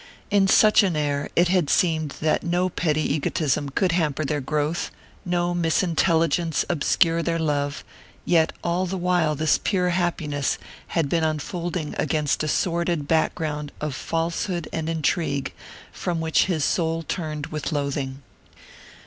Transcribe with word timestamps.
In 0.31 0.47
such 0.47 0.81
an 0.81 0.95
air 0.95 1.29
it 1.35 1.49
had 1.49 1.69
seemed 1.69 2.15
that 2.21 2.41
no 2.41 2.69
petty 2.69 3.01
egotism 3.03 3.69
could 3.69 3.91
hamper 3.91 4.25
their 4.25 4.41
growth, 4.41 4.89
no 5.25 5.53
misintelligence 5.53 6.65
obscure 6.67 7.21
their 7.21 7.37
love; 7.37 7.83
yet 8.25 8.51
all 8.63 8.87
the 8.87 8.97
while 8.97 9.35
this 9.35 9.59
pure 9.63 9.89
happiness 9.89 10.57
had 10.97 11.07
been 11.07 11.23
unfolding 11.23 11.93
against 11.99 12.41
a 12.43 12.47
sordid 12.47 13.07
background 13.07 13.71
of 13.79 13.93
falsehood 13.93 14.67
and 14.73 14.89
intrigue 14.89 15.53
from 15.91 16.19
which 16.19 16.45
his 16.45 16.65
soul 16.65 17.03
turned 17.03 17.45
with 17.53 17.71
loathing. 17.71 18.23